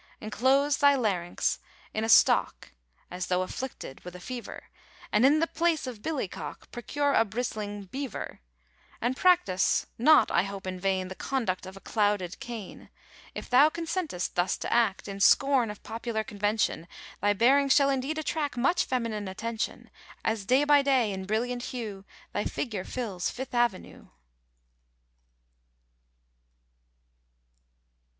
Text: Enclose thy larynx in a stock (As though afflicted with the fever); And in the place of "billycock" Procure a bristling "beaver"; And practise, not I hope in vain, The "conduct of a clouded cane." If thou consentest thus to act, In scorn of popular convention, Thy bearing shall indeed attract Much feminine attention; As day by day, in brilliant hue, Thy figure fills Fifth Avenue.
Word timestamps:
Enclose 0.19 0.77
thy 0.79 0.95
larynx 0.95 1.59
in 1.93 2.03
a 2.03 2.09
stock 2.09 2.71
(As 3.11 3.27
though 3.27 3.43
afflicted 3.43 4.03
with 4.03 4.13
the 4.15 4.19
fever); 4.19 4.63
And 5.11 5.23
in 5.27 5.37
the 5.39 5.45
place 5.45 5.85
of 5.85 6.01
"billycock" 6.01 6.71
Procure 6.71 7.13
a 7.13 7.23
bristling 7.23 7.83
"beaver"; 7.83 8.39
And 8.99 9.15
practise, 9.15 9.85
not 9.99 10.31
I 10.31 10.41
hope 10.41 10.65
in 10.65 10.79
vain, 10.79 11.07
The 11.07 11.13
"conduct 11.13 11.67
of 11.67 11.77
a 11.77 11.79
clouded 11.79 12.39
cane." 12.39 12.89
If 13.35 13.47
thou 13.47 13.69
consentest 13.69 14.33
thus 14.33 14.57
to 14.57 14.73
act, 14.73 15.07
In 15.07 15.19
scorn 15.19 15.69
of 15.69 15.83
popular 15.83 16.23
convention, 16.23 16.87
Thy 17.21 17.33
bearing 17.33 17.69
shall 17.69 17.91
indeed 17.91 18.17
attract 18.17 18.57
Much 18.57 18.85
feminine 18.85 19.27
attention; 19.27 19.91
As 20.25 20.45
day 20.45 20.63
by 20.63 20.81
day, 20.81 21.13
in 21.13 21.25
brilliant 21.25 21.61
hue, 21.65 22.05
Thy 22.33 22.43
figure 22.45 22.85
fills 22.85 23.29
Fifth 23.29 23.53
Avenue. 23.53 24.07